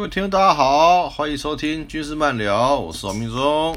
[0.00, 3.76] 各位听众，大家好，欢迎收听军事漫聊，我是王明忠。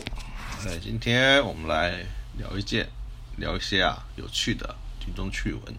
[0.66, 2.06] 哎，今天我们来
[2.38, 2.88] 聊一件，
[3.36, 5.76] 聊一些啊有趣的军中趣闻。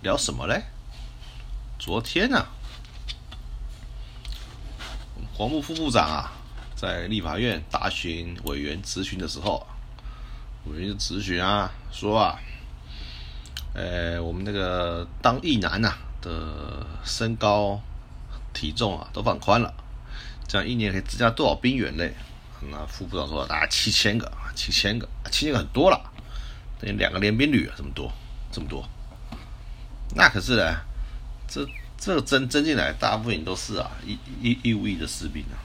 [0.00, 0.62] 聊什么嘞？
[1.78, 2.46] 昨天呢、
[5.34, 6.32] 黄部副部长啊，
[6.74, 9.66] 在立法院答询委员质询的时候，
[10.64, 12.40] 委员质询啊，说啊，
[13.74, 17.78] 呃，我们那个当役男呐、的身高、
[18.52, 19.72] 体重啊都放宽了，
[20.46, 22.14] 这样一年可以增加多少兵员嘞？
[22.70, 26.00] 那副部长说啊，七千个，七千个，七千个很多了，
[26.80, 28.12] 等于两个联兵旅啊，这么多，
[28.52, 28.88] 这么多。
[30.14, 30.76] 那可是呢，
[31.48, 31.66] 这
[31.98, 35.58] 这增增进来，大部分都是啊义义义务役的士兵啊，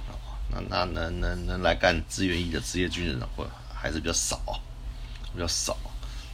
[0.50, 4.40] 那那能能能来干志愿役的职业军人啊，或还是比较少，
[5.34, 5.78] 比较少。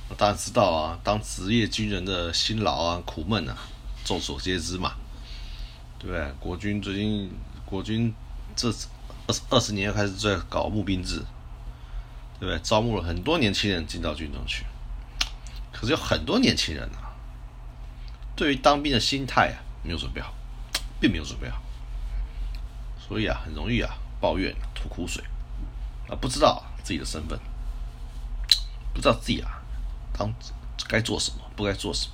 [0.10, 3.58] 我当然知道啊，当职业军人的辛劳啊、苦闷啊，
[4.06, 4.94] 众所皆知嘛，
[6.12, 6.32] 对？
[6.40, 7.32] 国军最近
[7.66, 8.14] 国军
[8.56, 8.68] 这
[9.28, 11.20] 二十二十年开始在搞募兵制，
[12.40, 12.60] 对不对？
[12.60, 14.66] 招募了很多年轻人进到军中去，
[15.72, 17.16] 可是有很多年轻人啊，
[18.36, 20.34] 对于当兵的心态啊没有准备好，
[21.00, 21.62] 并没有准备好，
[23.00, 25.24] 所以啊很容易啊抱怨、吐苦水
[26.10, 27.40] 啊，不知道、自己的身份，
[28.94, 29.62] 不知道自己啊
[30.12, 30.34] 当
[30.88, 32.14] 该做什么，不该做什么，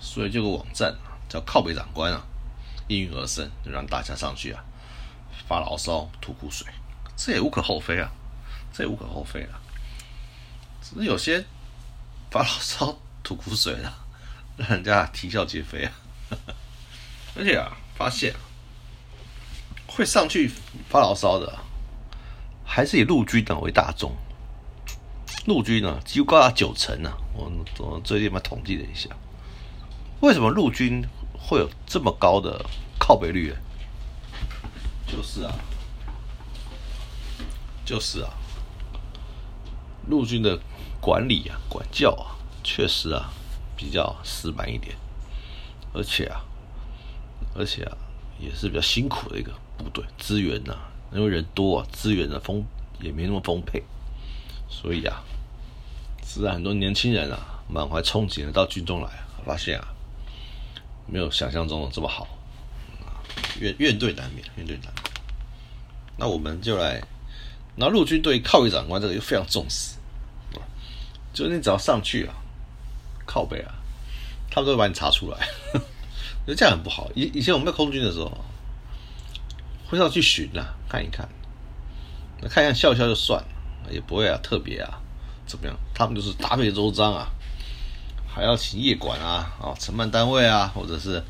[0.00, 2.26] 所以这个网站啊叫靠北长官啊
[2.90, 4.62] 应运而生，就让大家上去啊
[5.48, 6.66] 发牢骚、吐苦水，
[7.16, 8.10] 这也无可厚非啊，
[8.72, 9.60] 这也无可厚非啊，
[10.82, 11.44] 只是有些
[12.30, 13.92] 发牢骚、吐苦水的。
[14.56, 15.92] 让人家啼笑皆非啊！
[17.34, 18.34] 而且啊，发现、
[19.86, 20.50] 会上去
[20.86, 21.58] 发牢骚的、
[22.62, 24.14] 还是以陆军等为大众。
[25.46, 27.16] 陆军呢，几乎高达九成呢、啊。
[27.32, 29.08] 我我最近嘛统计了一下，
[30.20, 31.02] 为什么陆军
[31.40, 32.64] 会有这么高的
[32.98, 33.56] 靠背率呢？
[35.06, 35.52] 就是啊，
[37.84, 38.30] 就是啊，
[40.08, 40.60] 陆军的
[41.00, 43.32] 管理啊、管教啊，确实啊。
[43.82, 44.94] 比较死板一点，
[45.94, 46.44] 而且啊，
[47.56, 47.96] 而且啊，
[48.38, 52.62] 也是比较辛苦的一个部队，资源呐、啊，因为人多啊，资源的丰
[53.00, 53.82] 也没那么丰沛，
[54.68, 55.22] 所以啊，
[56.20, 59.08] 自然很多年轻人啊，满怀憧憬的到军中来，
[59.46, 59.88] 发现啊，
[61.10, 62.26] 没有想象中的这么好，
[63.58, 65.12] 怨怨对难免，怨对难免。
[66.16, 67.02] 那我们就来，
[67.76, 69.96] 那陆军对靠北长官这个又非常重视，
[71.32, 72.34] 就是你只要上去啊。
[73.26, 73.72] 靠背啊，
[74.50, 75.38] 他们都会把你查出来，
[75.72, 75.80] 觉
[76.50, 77.08] 得这样很不好。
[77.14, 78.36] 以以前我们在空军的时候，
[79.88, 81.28] 会上去巡啊，看一看，
[82.40, 85.00] 那看一下笑笑就算了，也不会啊特别啊
[85.46, 85.76] 怎么样。
[85.94, 87.30] 他们就是大费周章啊，
[88.32, 91.22] 还要请业管啊、啊承办单位啊，或者是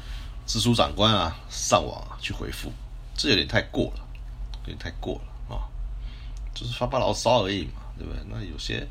[0.47, 2.71] 直属长官啊上网啊去回复，
[3.17, 4.01] 这有点太过了，
[4.61, 5.65] 有点太过了啊，
[6.55, 8.23] 就是发发牢骚而已嘛，对不对？
[8.29, 8.87] 那有些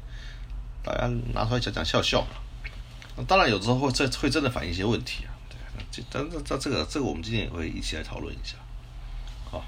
[0.84, 3.24] 大家拿出来讲讲笑笑嘛。
[3.28, 5.30] 当然，有时候会这会真的反映一些问题啊。
[5.50, 5.58] 对，
[5.92, 8.56] 这这这这个这个我们今天也会一起来讨论一下。
[9.52, 9.64] 好，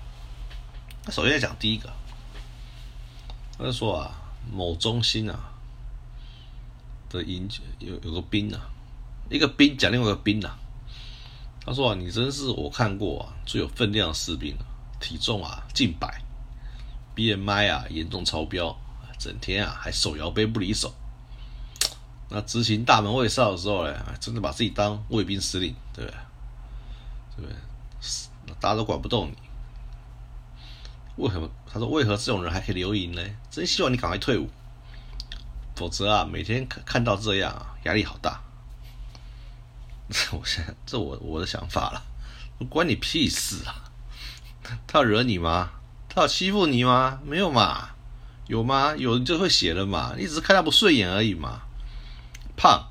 [1.06, 1.91] 那首先讲第一个，
[3.57, 4.16] 他就说啊，
[4.50, 5.50] 某中心啊
[7.12, 7.50] 的营
[7.80, 8.69] 有有个兵啊，
[9.30, 10.58] 一个兵讲另外一个兵啊，
[11.66, 14.66] 他说啊，你真是我看过啊最有分量的士兵了，
[15.00, 16.22] 体重啊近百
[17.16, 18.75] ，BMI 啊严重超标，
[19.19, 20.94] 整天啊还手摇杯不离手。
[22.30, 26.18] 那执行大门卫哨的时候呢，真的把自己当卫兵司令，对不对？
[27.36, 27.56] 对不对？
[28.60, 29.36] 大家都管不动你，
[31.18, 31.50] 为什么？
[31.72, 33.22] 他说为何这种人还可以留营呢？
[33.50, 34.50] 真希望你赶快退伍，
[35.75, 38.41] 否则啊，每天看看到这样啊，压力好大。
[40.33, 42.03] 我现这我我的想法了，
[42.69, 43.89] 关你屁事啊！
[44.85, 45.71] 他要惹你吗？
[46.09, 47.19] 他要欺负你吗？
[47.25, 47.91] 没有嘛？
[48.47, 48.94] 有吗？
[48.97, 50.13] 有就会写了嘛？
[50.18, 51.62] 你只是看他不顺眼而已嘛。
[52.57, 52.89] 胖，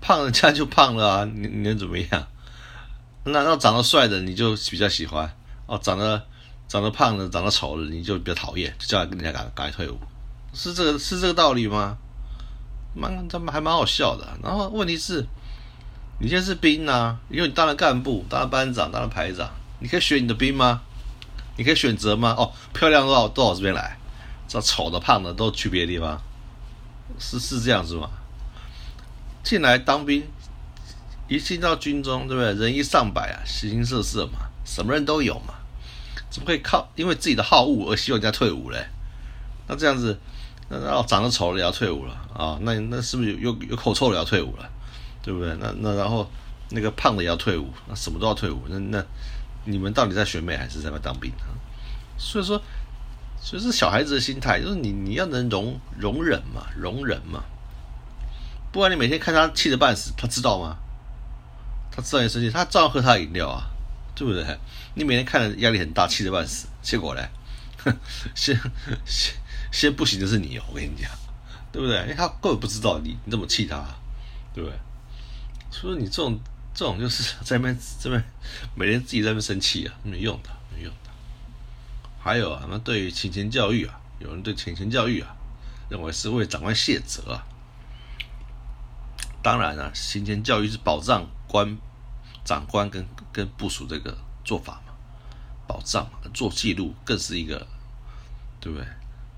[0.00, 1.24] 胖人家就胖了啊！
[1.24, 2.26] 你你能怎么样？
[3.24, 5.34] 那那长得帅的你就比较喜欢
[5.66, 6.26] 哦，长得
[6.68, 9.98] 长得胖的、长得丑的你就比较讨厌，就叫人家赶赶快退伍，
[10.52, 11.98] 是这个是这个道理吗？
[12.94, 14.26] 蛮他们还蛮好笑的。
[14.42, 15.26] 然后问题是，
[16.18, 19.50] 你现在是兵啊，因为你当了干部、当了班长、当了排长，
[19.80, 20.80] 你可以选你的兵吗？
[21.58, 22.34] 你可以选择吗？
[22.36, 23.98] 哦，漂亮都到都到这边来，
[24.48, 26.20] 这丑的、胖的都去别的地方，
[27.18, 28.10] 是是这样子吗？
[29.42, 30.26] 进来当兵，
[31.28, 32.52] 一进到军中，对不对？
[32.54, 35.54] 人一上百啊，形形色色嘛，什么人都有嘛，
[36.28, 38.86] 怎么会靠因为自己的好恶而希望人家退伍嘞？
[39.68, 40.18] 那这样子，
[40.68, 42.58] 那那长得丑的也要退伍了啊？
[42.62, 44.68] 那那是不是有有口臭的也要退伍了？
[45.22, 45.56] 对不对？
[45.60, 46.28] 那那然后
[46.70, 49.04] 那个胖的也要退伍，那什么都要退伍，那那
[49.64, 51.50] 你们到底在选美还是在那当兵啊？
[52.18, 52.60] 所以说，
[53.40, 57.44] 所以是小孩子的心态，就是你你要能容容忍嘛，容忍嘛。
[58.72, 60.76] 不然你每天看他气得半死，他知道吗？
[61.90, 63.64] 他知道你生气，他照样喝他的饮料啊，
[64.14, 64.44] 对不对？
[64.94, 67.28] 你每天看着压力很大，气得半死，结果嘞，
[68.34, 68.58] 先
[69.04, 69.34] 先
[69.72, 71.10] 先不行的是你，我跟你讲，
[71.72, 72.00] 对不对？
[72.02, 73.84] 因为他根本不知道你你这么气他，
[74.54, 74.78] 对不对？
[75.70, 76.38] 所以你这种
[76.74, 78.22] 这种就是在那边这边
[78.74, 81.10] 每天自己在那边生气啊，没用的，没用的。
[82.18, 85.36] 还有啊，那对于勤前教育啊，有人对勤前教育啊，
[85.88, 87.44] 认为是为长官卸责啊。
[89.42, 91.78] 当然啊，行前教育是保障官
[92.44, 94.92] 长官跟跟部署这个做法嘛，
[95.68, 97.66] 保障嘛，做记录更是一个，
[98.60, 98.86] 对不对？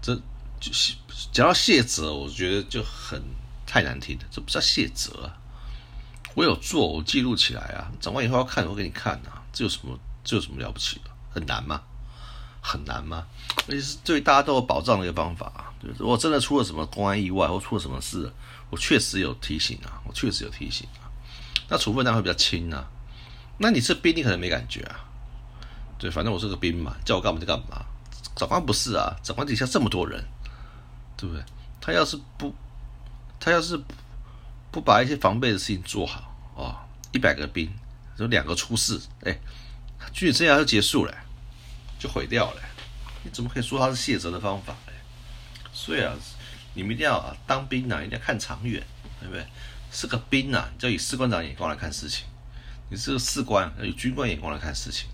[0.00, 0.14] 这
[0.60, 0.94] 就是
[1.32, 3.22] 讲到谢哲，我觉得就很
[3.66, 5.36] 太难听了，这不叫谢哲啊。
[6.34, 7.90] 我有做，我记录起来啊。
[8.00, 9.42] 长官以后要看，我给你看啊。
[9.52, 9.98] 这有什么？
[10.22, 11.10] 这有什么了不起的？
[11.30, 11.82] 很难吗？
[12.60, 13.26] 很难吗？
[13.66, 15.72] 而且是对大家都有保障的一个方法啊。
[15.82, 18.30] 就是我真的出了什么公安意外或出了什么事，
[18.70, 20.02] 我确实有提醒啊。
[20.06, 21.10] 我确实有提醒啊。
[21.68, 22.88] 那处分当然会比较轻啊。
[23.58, 25.00] 那你是兵，你可能没感觉啊。
[25.98, 27.84] 对，反正我是个兵嘛，叫我干嘛就干嘛。
[28.38, 30.25] 长官不是啊，长官底下这么多人，
[31.17, 31.44] 对不对？
[31.81, 32.55] 他要是不，
[33.40, 33.76] 他要是
[34.70, 36.32] 不把一些防备的事情做好。
[36.55, 36.76] 哦，
[37.11, 37.69] 一百个兵，
[38.17, 39.37] 有两个出事，哎，
[40.12, 41.12] 军事生涯就结束了，
[41.99, 42.62] 就毁掉了。
[43.25, 44.73] 你怎么可以说他是卸责的方法？
[44.87, 44.93] 哎，
[45.73, 46.14] 所以啊，
[46.75, 48.81] 你们一定要啊，当兵啊，一定要看长远，
[49.19, 49.44] 对不对？
[49.90, 52.26] 是个兵啊，就要以士官长眼光来看事情；
[52.88, 55.08] 你是个士官，要以军官眼光来看事情，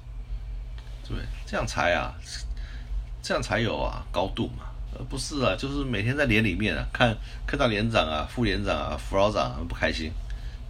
[1.04, 1.24] 对不对？
[1.46, 2.12] 这样才啊，
[3.24, 7.16] 这样才有啊高度嘛，而不是啊，就是每天在连里面啊，看
[7.46, 10.12] 看到连长啊、副连长啊、副老长很不开心。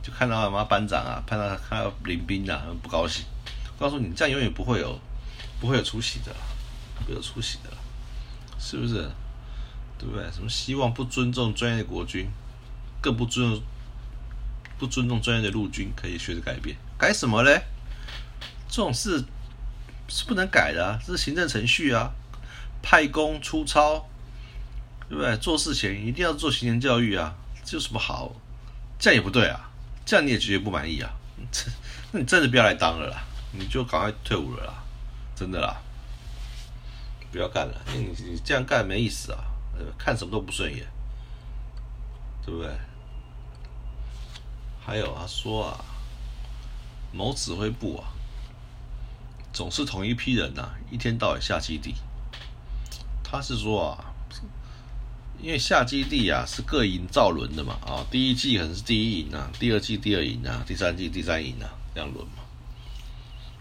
[0.00, 3.24] 就看到他妈班长啊，看到看到林兵啊，不高兴。
[3.76, 4.96] 告诉你，这样永远不会有，
[5.60, 6.32] 不会有出息的，
[7.00, 7.70] 不会有出息的，
[8.56, 9.10] 是不是？
[9.98, 10.30] 对不对？
[10.30, 12.28] 什么希望不尊重专业的国军，
[13.00, 13.62] 更不尊重
[14.78, 16.76] 不尊重专业的陆军，可以学着改变？
[16.96, 17.62] 改什么嘞？
[18.68, 19.24] 这种事
[20.06, 22.12] 是不能改的，这是行政程序啊。
[22.84, 24.06] 派工出操，
[25.08, 25.34] 对不对？
[25.38, 27.34] 做事前一定要做行前教育啊，
[27.64, 28.30] 这有什么好？
[28.98, 29.70] 这样也不对啊。
[30.04, 31.10] 这样你也绝对不满意啊？
[31.50, 31.64] 这，
[32.12, 34.74] 那你真的不要来当了啦，你就赶快退伍了啦，
[35.34, 35.74] 真的啦，
[37.32, 39.38] 不要干了，你你这样干没意思啊，
[39.96, 40.86] 看什么都不顺眼，
[42.44, 42.70] 对不对？
[44.84, 45.84] 还有他说啊，
[47.10, 48.12] 某指挥部啊，
[49.54, 51.94] 总是同一批人呐，一天到晚下基地，
[53.36, 54.10] 他是说啊。
[55.42, 62.42] 因为下基地啊是各营造轮的嘛，啊，第一季可能是第一营啊，第二季第二营啊，第三季第三营啊，这样轮嘛。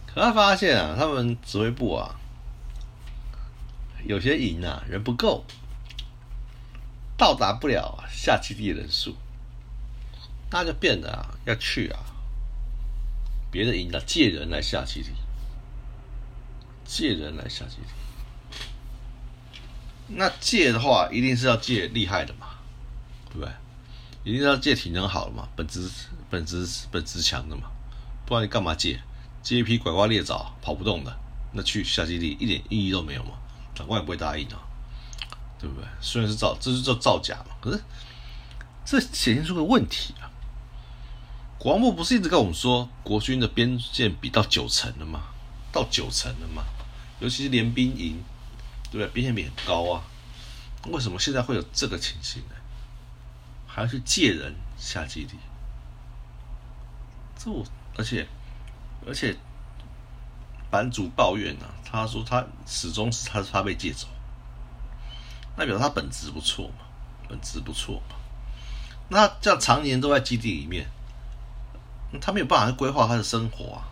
[0.06, 2.16] 可他发现啊，他们指挥部啊，
[4.06, 5.44] 有些营啊人不够，
[7.18, 9.18] 到达不了下基地人数，
[10.52, 12.00] 那就变得啊要去啊
[13.52, 15.10] 别的营啊借人来下基地，
[16.86, 18.03] 借人来下基地。
[20.08, 22.48] 那借的话，一定是要借厉害的嘛，
[23.30, 23.52] 对不对？
[24.24, 25.90] 一定要借体能好的嘛，本质
[26.30, 27.64] 本质本质强的嘛，
[28.26, 29.00] 不然你干嘛借？
[29.42, 31.14] 借一批拐瓜裂枣跑不动的，
[31.52, 33.32] 那去下基地一点意义都没有嘛，
[33.76, 34.60] 长官也不会答应啊，
[35.60, 35.86] 对不对？
[36.00, 37.84] 虽然是造，这是叫造假嘛，可是
[38.86, 40.32] 这显现出个问题啊。
[41.58, 45.24] 国防部不是一直跟我们说，国军的边线比到九成了吗？
[45.72, 46.64] 到九成了吗？
[47.20, 48.22] 尤其是联兵营。
[48.94, 49.08] 对不对？
[49.08, 50.04] 边线比很高啊，
[50.90, 52.56] 为什么现在会有这个情形呢？
[53.66, 55.36] 还要去借人下基地？
[57.36, 57.66] 这我
[57.98, 58.28] 而且
[59.08, 59.36] 而且
[60.70, 64.08] 版主抱怨呢，他说他始终是他是他被借走，
[65.58, 66.86] 那表示他本质不错嘛，
[67.28, 68.16] 本质不错嘛。
[69.10, 70.88] 那这样常年都在基地里面，
[72.22, 73.90] 他没有办法去规划他的生活啊，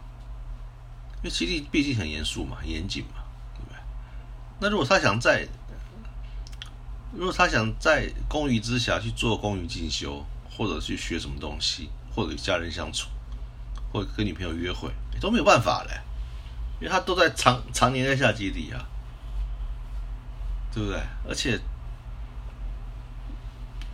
[1.17, 3.20] 因为基地毕竟很严肃嘛，很严谨嘛。
[4.61, 5.47] 那如果他想在，
[7.17, 10.23] 如果他想在公余之下去做公余进修，
[10.55, 13.09] 或者去学什么东西，或者与家人相处，
[13.91, 15.99] 或者跟女朋友约会，都没有办法嘞，
[16.79, 18.85] 因为他都在常常年在下基地啊，
[20.71, 21.01] 对不对？
[21.27, 21.59] 而且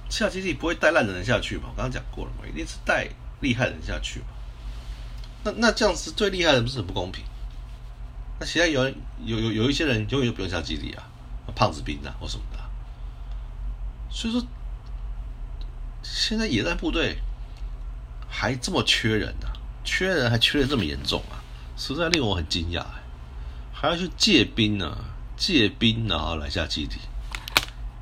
[0.09, 3.07] 下基地不会带烂的人下去嘛，我刚刚讲过了嘛，一定是带
[3.39, 4.25] 厉害的人下去嘛。
[5.45, 7.23] 那那这样子最厉害的不是很不公平？
[8.39, 8.87] 那现在有
[9.25, 11.03] 有有有一些人永远不用下基地啊，
[11.55, 12.59] 胖子兵啊或什么的，
[14.09, 14.45] 所以说
[16.03, 17.17] 现在野战部队
[18.29, 19.47] 还这么缺人呢，
[19.83, 21.41] 缺人还缺的这么严重啊，
[21.75, 22.85] 实在令我很惊讶，
[23.73, 24.97] 还要去借兵呢，
[25.35, 26.97] 借兵然后来下基地，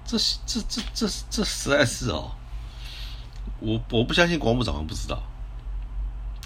[0.05, 2.31] 这这这这这实在是哦，
[3.59, 5.23] 我我不相信国防部长官不知道，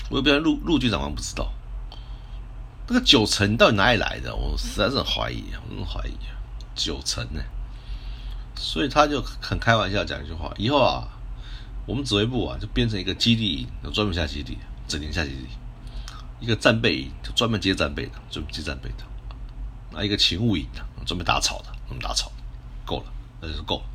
[0.10, 1.52] 我也不相信陆陆军长官不知道，
[2.90, 4.36] 这个九成到底哪里来的？
[4.36, 6.18] 我实在是很怀疑，我很怀疑，
[6.74, 7.40] 九成呢？
[8.56, 11.08] 所以他就很开玩笑讲一句话：以后啊，
[11.86, 15.46] 我们指挥部啊就变成一个基地营，专门下基地，整年下基地。
[16.40, 19.06] 一个战备营就专门接战备的，专门接战备的；
[19.92, 22.32] 那一个勤务营的，专门打草的，专门打草，
[22.88, 23.86] 够了，那就是够了。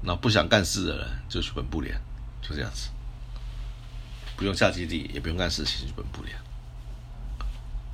[0.00, 2.00] 那不想干事的人就去本部连，
[2.40, 2.88] 就这样子，
[4.36, 6.38] 不用下基地，也不用干事情，去本部连。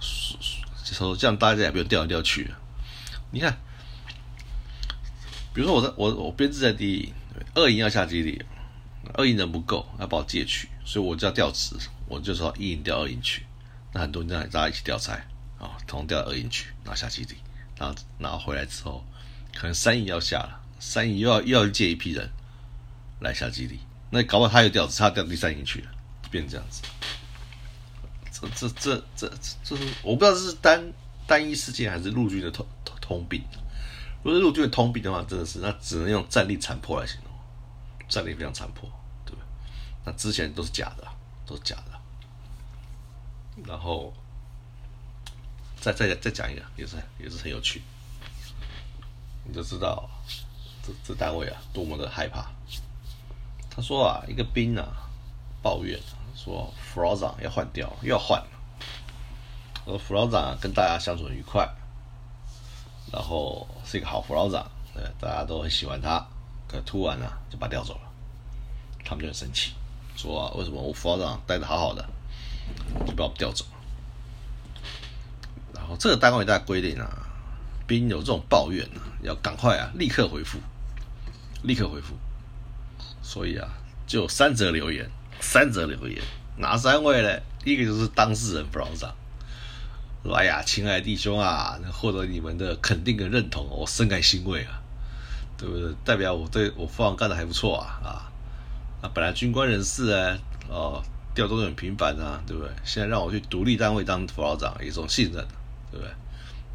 [0.01, 2.51] 说这样大家也不用调来调去。
[3.31, 3.57] 你看，
[5.53, 7.13] 比如说我在我我编制在第一
[7.55, 8.43] 二营要下基地，
[9.15, 11.77] 二营人不够，要把我借去，所以我就要调职。
[12.09, 13.45] 我就说一营调二营去，
[13.93, 15.15] 那很多人大家一起调差
[15.59, 17.35] 啊，同调二营去拿下基地，
[17.77, 19.05] 然后然后回来之后，
[19.53, 22.31] 可能三营要下了，三营又要又要借一批人
[23.21, 25.91] 来下基地，那搞不好他又调他调第三营去了，
[26.31, 26.83] 变这样子。
[28.41, 29.33] 这这这这
[29.65, 30.93] 这是我不知道这是单
[31.27, 33.43] 单一事件还是陆军的通通通病。
[34.23, 37.33] 如果是陆军的通病的话，真的是那只能用战力残破来形容，
[38.09, 38.91] 战力非常残破，
[39.25, 39.45] 对不对？
[40.05, 41.07] 那之前都是假的，
[41.47, 41.93] 都是假的。
[43.65, 44.13] 然后，
[45.81, 47.83] 再再再讲一个，也是也是很有趣，
[49.45, 50.11] 你就知道
[50.83, 52.51] 这这单位啊多么的害怕。
[53.71, 55.09] 他说啊，一个兵啊
[55.63, 55.99] 抱怨
[56.37, 58.47] 说，副老长要换掉，又要换了。
[59.85, 61.69] 说副老长跟大家相处很愉快，
[63.13, 66.25] 然后是一个好副老长，呃，大家都很喜欢他。
[66.69, 68.01] 可突然呢就把调走了，
[69.05, 69.73] 他们就很生气，
[70.17, 72.05] 说啊，为什么我副老长待的好好的？
[73.07, 73.65] 就把我调走，
[75.73, 77.27] 然后这个单位大家规定啊，
[77.87, 80.59] 兵有这种抱怨啊，要赶快啊，立刻回复，
[81.63, 82.17] 立刻回复。
[83.23, 83.69] 所以啊，
[84.07, 85.09] 就三则留言，
[85.41, 86.23] 三则留言，
[86.57, 87.41] 哪三位呢？
[87.65, 89.15] 一个就是当事人副老长，
[90.23, 94.81] 说：“哎呀，亲爱的弟兄啊，能获得你们的肯定跟认同，我深感欣慰啊，
[95.57, 95.95] 对不对？
[96.05, 98.33] 代表我对我父王干的还不错啊啊，
[99.03, 100.39] 那本来军官人士呢，
[100.69, 101.03] 哦。”
[101.37, 102.73] 调动很频繁啊，对不对？
[102.83, 105.47] 现在让我去独立单位当副老长，一种信任，
[105.93, 106.11] 对不对？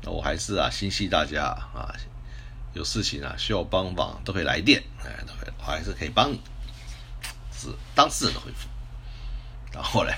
[0.03, 1.89] 那我还是啊，心系大家啊，
[2.75, 6.39] 有事情啊需要帮忙都可以来电，哎，都可以，我还是可以帮你。
[7.61, 8.67] 是当事人的回复。
[9.71, 10.13] 然后嘞，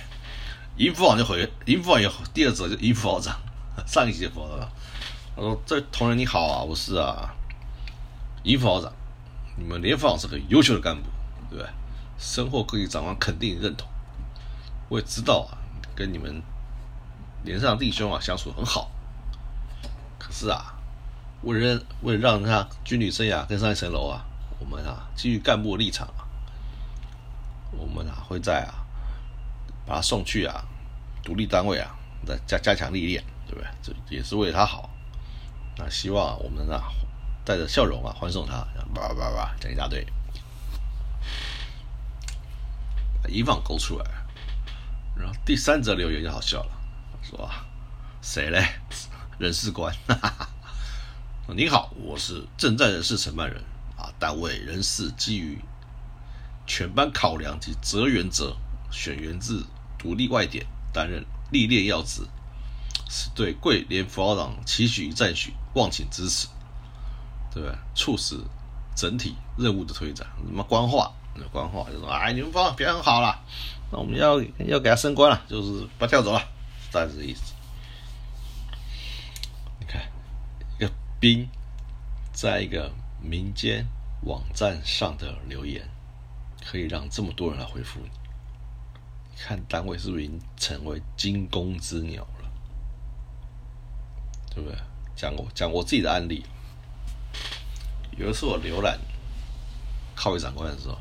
[0.77, 3.37] 尹副长就回，尹副长也第二则就尹副老长，
[3.85, 4.69] 上一集的副老长，
[5.35, 7.33] 他说：“这同仁你好啊，我是啊，
[8.43, 8.91] 尹副老长，
[9.57, 11.03] 你们连副长是很优秀的干部，
[11.49, 11.69] 对不对？
[12.17, 13.87] 深获各级长官肯定认同。”
[14.89, 15.57] 我也知道啊，
[15.95, 16.41] 跟你们
[17.43, 18.89] 连上弟兄啊相处很好，
[20.17, 20.73] 可是啊，
[21.41, 24.25] 为了为了让他军旅生涯更上一层楼啊，
[24.59, 26.22] 我们啊基于干部立场啊，
[27.77, 28.85] 我们啊会在啊
[29.85, 30.63] 把他送去啊
[31.23, 33.67] 独立单位啊，再加加强历练，对不对？
[33.81, 34.89] 这也是为他好。
[35.77, 36.83] 那希望我们啊
[37.43, 40.05] 带着笑容啊欢送他，叭叭叭讲一大堆，
[43.27, 44.05] 一放勾出来。
[45.15, 46.71] 然后第三则留言就好笑了，
[47.21, 47.49] 说
[48.21, 48.65] 谁嘞？
[49.39, 49.93] 人事官，
[51.55, 53.61] 你好，我是正在人事承办人
[53.97, 55.59] 啊，单位人事基于
[56.65, 58.55] 全班考量及择原则，
[58.91, 59.65] 选源自
[59.97, 62.21] 独立外点担任历练要职，
[63.09, 66.47] 是对贵联副校长期许与赞许，望请支持，
[67.53, 67.77] 对不对？
[67.95, 68.37] 促使
[68.95, 71.11] 整体任务的推展，什么官话？
[71.51, 73.43] 官话就说哎，你们方表现很好了。
[73.91, 76.39] 那我们要要给他升官了，就是把调走了，
[76.91, 77.53] 大概是这意思。
[79.79, 79.99] 你看，
[80.77, 81.49] 一个兵
[82.31, 83.83] 在一个民间
[84.25, 85.87] 网站上的留言，
[86.65, 88.09] 可以让这么多人来回复你。
[89.37, 92.51] 看单位是不是已经成为惊弓之鸟了？
[94.53, 94.77] 对不对？
[95.15, 96.45] 讲我讲我自己的案例，
[98.17, 98.99] 有一次我浏览
[100.15, 100.97] 靠位长官的时候。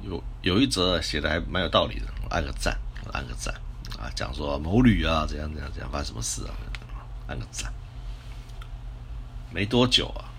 [0.00, 2.78] 有有一则写的还蛮有道理的，按个赞，
[3.12, 3.52] 按个赞
[3.98, 4.06] 啊！
[4.14, 6.54] 讲说某旅啊，怎样怎样怎样，发生什么事啊？
[7.26, 7.74] 按个赞。
[9.50, 10.30] 没多久啊，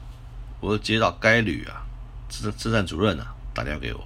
[0.62, 1.86] 我就接到该旅啊，
[2.30, 4.01] 自自战主任啊打电话给我，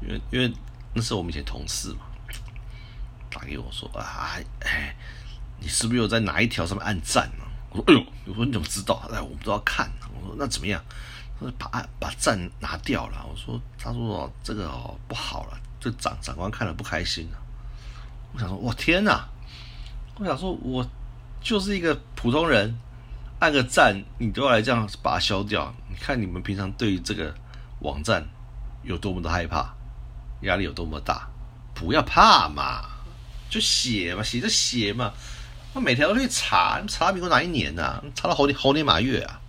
[0.00, 0.50] 因为因为
[0.94, 2.06] 那是我们以前同事嘛，
[3.28, 4.96] 打给我说啊，哎，
[5.60, 7.44] 你是不是有在哪一条上面按赞呢？
[7.68, 8.94] 我说哎呦，我说你怎么知道？
[9.12, 9.92] 哎，我们都要看。
[10.18, 10.82] 我说那怎么样？
[11.38, 17.36] 他说把把赞拿掉了，我说他说这个哦不好了，这长长官看了不开心啊。
[18.32, 19.28] 我想说，我天哪！
[20.14, 20.88] 我想说，我
[21.42, 22.74] 就是一个普通人，
[23.38, 25.74] 按个赞，你都要来这样把它消掉。
[25.90, 27.34] 你看你们平常对于这个
[27.80, 28.26] 网站
[28.82, 29.74] 有多么的害怕，
[30.42, 31.28] 压力有多么大，
[31.74, 32.84] 不要怕嘛，
[33.50, 35.12] 就写嘛，写就写嘛。
[35.74, 38.02] 我每条都去查，查比我哪一年呐？
[38.14, 39.40] 查到猴年猴年马月啊！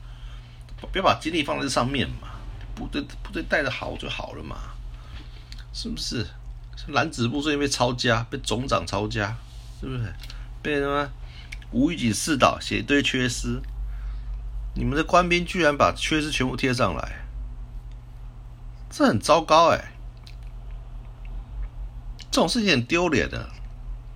[0.92, 2.28] 不要把精力放在这上面嘛，
[2.76, 4.58] 部队部队带的好就好了嘛，
[5.74, 6.28] 是不是？
[6.88, 9.36] 蓝子部队被抄家，被总长抄家，
[9.80, 10.14] 是不是？
[10.62, 11.10] 被什么
[11.72, 13.62] 无预警四岛写一堆缺失，
[14.76, 17.26] 你们的官兵居然把缺失全部贴上来，
[18.90, 19.94] 这很糟糕哎！
[22.32, 23.50] 这种事情很丢脸的，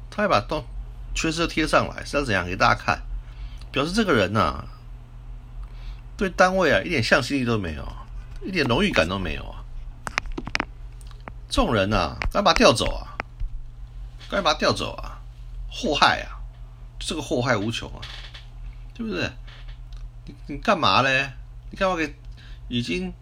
[0.09, 0.63] 他还把东
[1.13, 3.01] 缺失贴上来，是要怎样给大家看？
[3.71, 4.63] 表示这个人呐，
[6.17, 7.87] 对单位啊一点向心力都没有，
[8.41, 9.63] 一点荣誉感都没有啊！
[11.49, 13.17] 这种人呐，赶紧把他调走啊！
[14.29, 15.19] 赶紧把他调走啊！
[15.69, 16.39] 祸害啊！
[16.99, 18.01] 这个祸害无穷啊，
[18.93, 19.29] 对不对？
[20.25, 21.31] 你你干嘛嘞？
[21.71, 22.13] 你干嘛给？
[22.67, 23.13] 已经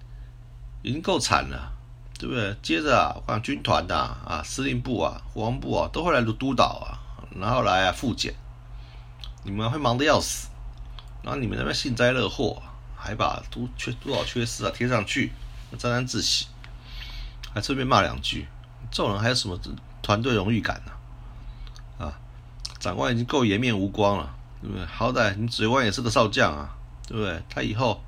[0.81, 1.71] 已经够惨了，
[2.17, 2.55] 对不对？
[2.62, 6.99] 接着啊，我看军团的啊，司令部啊，国防部啊，都会来督督导啊，
[7.39, 8.34] 然后来啊复检，
[9.43, 10.47] 你们会忙得要死，
[11.23, 12.62] 然后你们那边幸灾乐祸，
[12.95, 15.32] 还把都缺多少缺失啊贴上去，
[15.77, 16.47] 沾沾自喜。
[17.51, 18.47] 还顺便骂两句，
[18.91, 19.60] 这种人还有什么
[20.04, 22.06] 团队荣誉感呢？
[22.06, 22.13] 啊，
[22.80, 24.86] 长官已经够颜面无光了，对不对？
[24.86, 26.69] 好歹你指挥官也是个少将啊，
[27.08, 27.41] 对不对？
[27.49, 27.99] 他以后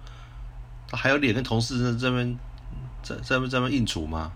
[0.88, 2.38] 他还有脸跟同事在这边
[3.04, 4.32] 在在这边应酬吗？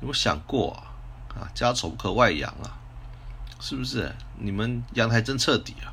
[0.00, 1.40] 有没有想过啊？
[1.40, 2.76] 啊，家丑不可外扬啊，
[3.60, 4.14] 是不是？
[4.38, 5.92] 你们扬的还真彻底啊！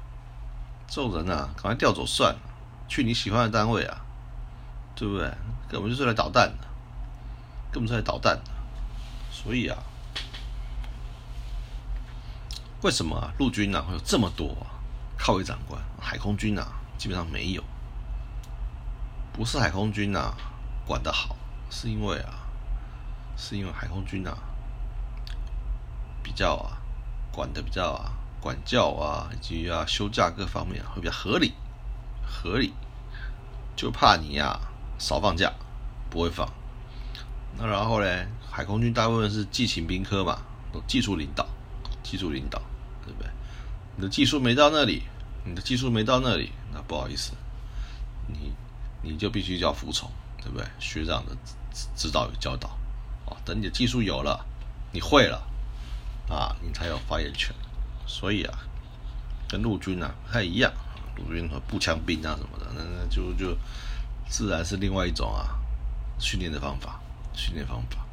[0.87, 2.39] 这种人啊，赶快调走算了，
[2.87, 4.01] 去你喜欢的单位啊，
[4.95, 5.31] 对不对？
[5.69, 6.67] 根本就是来捣蛋的。
[7.69, 8.51] 根本是在捣蛋的，
[9.29, 9.77] 所以啊，
[12.81, 14.55] 为什么啊陆军呢会有这么多
[15.17, 15.79] 靠位长官？
[15.99, 16.65] 海空军啊
[16.97, 17.63] 基本上没有，
[19.33, 20.33] 不是海空军啊
[20.87, 21.35] 管得好，
[21.69, 22.47] 是因为啊，
[23.35, 24.37] 是因为海空军啊
[26.23, 26.77] 比较啊
[27.31, 31.53] 管的比较啊管教啊以及啊休假各方面会比较合理，
[32.25, 32.73] 合理，
[33.75, 34.59] 就怕你呀
[34.97, 35.51] 少放假，
[36.09, 36.47] 不会放。
[37.57, 38.27] 那然后呢？
[38.49, 40.39] 海空军大部分是技勤兵科嘛，
[40.87, 41.47] 技术领导，
[42.01, 42.59] 技术领导，
[43.05, 43.29] 对不对？
[43.95, 45.03] 你的技术没到那里，
[45.45, 47.33] 你的技术没到那里，那不好意思，
[48.25, 48.51] 你
[49.03, 50.09] 你就必须要服从，
[50.41, 50.65] 对不对？
[50.79, 51.35] 学长的
[51.73, 52.69] 指指导与教导，
[53.25, 54.45] 啊，等你的技术有了，
[54.91, 55.47] 你会了，
[56.29, 57.53] 啊，你才有发言权。
[58.05, 58.59] 所以啊，
[59.47, 60.71] 跟陆军啊不太一样，
[61.15, 63.57] 陆军和步枪兵啊什么的，那那就就
[64.29, 65.59] 自然是另外一种啊
[66.19, 66.99] 训练的方法。
[67.33, 68.05] 训练方法，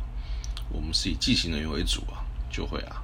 [0.68, 3.02] 我们是以技型人员为主啊，就会啊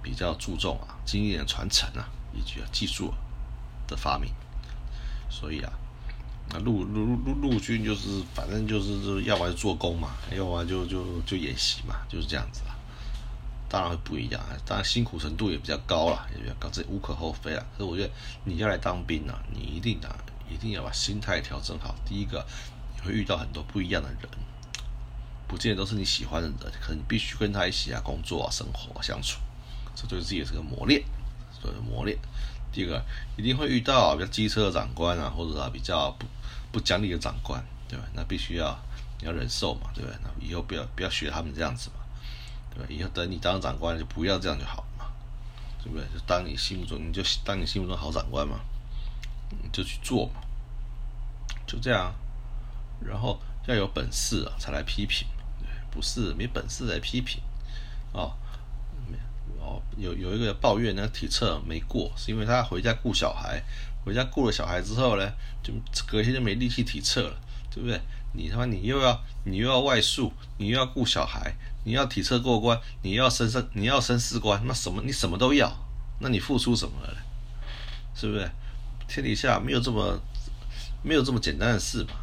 [0.00, 3.12] 比较注重啊经验的传承啊，以及啊技术
[3.86, 4.32] 的发明。
[5.28, 5.72] 所以啊，
[6.50, 12.74] 那陆陆陆陆军就是反正就是要不然做工嘛，要不然就就就演习嘛，就是这样子啊。
[13.68, 17.62] 当然会不一样，当然辛苦程度也比较高了，也比较高，这无可厚非啊。
[17.76, 18.10] 可是我觉得
[18.44, 20.16] 你要来当兵啊，你一定啊
[20.50, 21.94] 一定要把心态调整好。
[22.06, 22.46] 第一个，
[22.96, 24.18] 你会遇到很多不一样的人。
[25.46, 29.38] 不见得都是你喜欢的人，可能你必须跟他一起啊工作啊生活啊相处，
[29.94, 31.02] 这对自己是个磨练，
[31.58, 32.18] 所以磨练。
[32.70, 33.02] 第二个
[33.36, 36.26] 一定会遇到比较机车的长官啊，或者啊比较不
[36.72, 38.04] 不讲理的长官，对吧？
[38.14, 38.78] 那必须要
[39.20, 40.18] 你要忍受嘛，对不对？
[40.22, 41.96] 那以后不要不要学他们这样子嘛，
[42.74, 42.86] 对吧？
[42.88, 45.06] 以后等你当长官就不要这样就好了嘛，
[45.82, 46.04] 对不对？
[46.12, 48.60] 就当你心目中你就当你心目中好长官嘛，
[49.50, 50.40] 你就去做嘛，
[51.66, 52.14] 就这样，
[53.00, 55.26] 然后要有本事才来批评。
[55.90, 57.40] 不是没本事来批评，
[58.12, 58.30] 哦，
[59.58, 63.60] 哦，有有一个抱怨，那个体测没过，是因为他回家顾小孩，
[64.08, 65.72] 回家顾了小孩之后呢，就
[66.06, 67.36] 隔天就没力气体测了，
[67.70, 68.00] 对不对？
[68.32, 75.70] 你他妈你又要你又要外宿，你又要顾小孩，你要体测过关，你要升升你要升四关，那什么你什么都要，
[76.20, 77.16] 那你付出什么了？
[78.14, 78.50] 是不是？
[79.06, 80.18] 天底下没有这么
[81.02, 82.14] 没有这么简单的事嘛，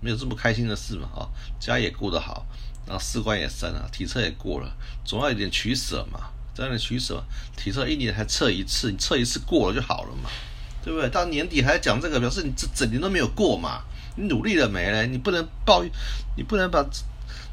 [0.00, 2.46] 没有这么开心的事嘛，啊，家也顾得好。
[2.84, 7.22] 然后士官也升了，体测也过了，总要有点取舍嘛，这样的取舍，
[7.56, 10.28] 体测一年才测一次，你测一次过了就好了嘛，
[10.84, 11.08] 对不对？
[11.10, 13.82] 到年底还讲这个，表示你这整年都没有过嘛，
[14.16, 15.06] 你努力了没嘞？
[15.06, 15.92] 你不能抱怨，
[16.36, 16.82] 你不能把，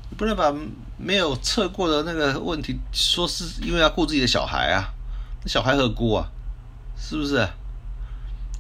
[0.10, 0.54] 你不能把
[0.98, 4.90] 没有测过的那个问题说是因为要顾自己的小孩啊，
[5.44, 6.30] 那小孩何辜啊？
[6.98, 7.48] 是不是？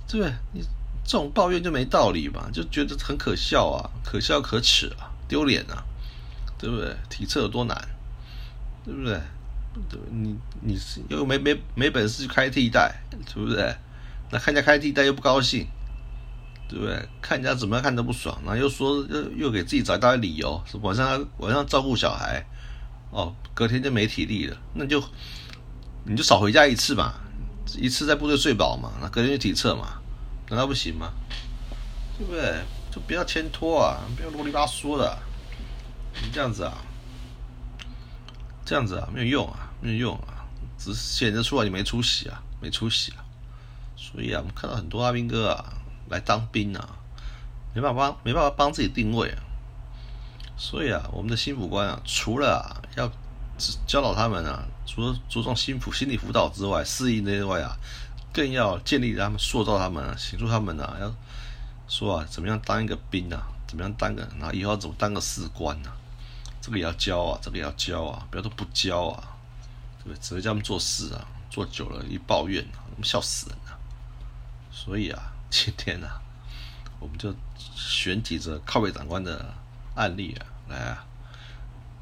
[0.07, 0.33] 对不对？
[0.53, 0.61] 你
[1.03, 5.83] 这种抱怨就没道理嘛，就觉得很可笑啊，可笑可耻啊，丢脸啊！
[6.57, 6.95] 对不对？
[7.09, 7.75] 体测有多难？
[8.85, 9.19] 对不对？
[9.89, 13.75] 对你你是又没没没本事去开替代，对不对？
[14.31, 15.67] 那看家开地带又不高兴，
[16.67, 17.07] 对不对？
[17.21, 22.45] 看人家怎么样看都不爽，然后又说又又给自己找一大堆理由，是晚上晚上照顾小孩，
[23.11, 25.03] 哦，隔天就没体力了，那就
[26.05, 27.13] 你就少回家一次嘛，
[27.77, 29.99] 一次在部队睡饱嘛，那隔天就体测嘛，
[30.49, 31.11] 难道不行吗？
[32.17, 32.59] 对不对？
[32.91, 35.17] 就不要牵拖啊，不要啰里吧嗦的，
[36.23, 36.75] 你这样子啊，
[38.65, 40.45] 这样子啊没有用啊，没有用啊，
[40.77, 43.23] 只显得出来你没出息啊，没出息啊。
[44.11, 45.73] 所以啊，我们看到很多阿兵哥啊
[46.09, 46.97] 来当兵啊，
[47.73, 49.37] 没办法帮没办法帮自己定位啊。
[50.57, 53.09] 所以啊，我们的新辅官啊，除了啊要
[53.85, 57.77] 教导他们啊，除了着重心辅心理辅导之外，适应之外啊，
[58.33, 61.13] 更要建立他们、塑造他们、啊，协助他们啊，要
[61.87, 65.95] 说啊，怎么样当一个兵啊，怎么样当个，然后以后怎么当个士官啊，
[66.59, 69.37] 这个也要教啊，这个也要教啊，不要都不教啊，
[69.99, 70.17] 对不对？
[70.19, 73.68] 只会叫他们做事啊，做久了一抱怨啊，笑死人了。
[74.81, 76.07] 所以啊，今天呢，
[76.99, 77.35] 我们就
[77.75, 79.53] 选几则靠北长官的
[79.93, 81.05] 案例啊，来啊，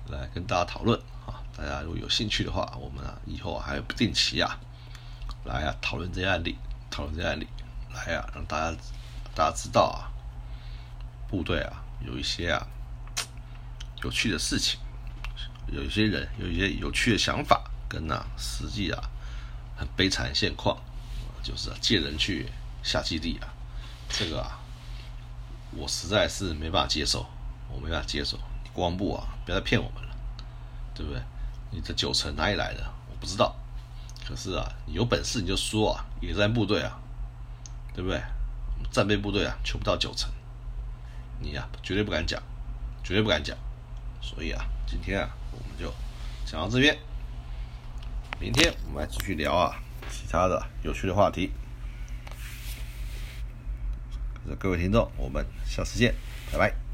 [0.09, 1.41] 来跟大家讨论啊。
[1.57, 4.59] 大家如果有兴趣的话，我们啊以后还不定期啊，
[5.43, 6.55] 来啊讨论这些案例，
[6.91, 7.47] 讨论这些案例，
[7.91, 8.77] 来啊让大家
[9.33, 10.13] 大家知道啊，
[11.27, 12.67] 部队啊有一些啊
[14.03, 14.79] 有趣的事情，
[15.71, 19.01] 有一些人有一些有趣的想法，跟啊实际啊
[19.75, 20.77] 很悲惨现况，
[21.41, 22.47] 就是借人去。
[22.87, 23.53] 下基地啊，
[24.09, 24.57] 这个啊，
[25.71, 27.25] 我实在是没办法接受，
[27.69, 28.39] 我没办法接受。
[28.73, 30.15] 国防部啊，不要再骗我们了，
[30.95, 31.21] 对不对？
[31.71, 32.83] 你这九成哪里来的？
[33.09, 33.55] 我不知道。
[34.25, 36.97] 可是啊，你有本事你就说啊，野战部队啊，
[37.93, 38.21] 对不对？
[38.91, 40.29] 战备部队啊，求不到九成，
[41.39, 42.41] 你呀绝对不敢讲，
[43.03, 43.57] 绝对不敢讲。
[44.21, 45.93] 所以啊，今天啊，我们就
[46.45, 46.97] 讲到这边，
[48.39, 49.75] 明天我们来继续聊啊，
[50.09, 51.51] 其他的有趣的话题。
[54.55, 56.13] 各位听众，我们下次见，
[56.51, 56.86] 拜拜。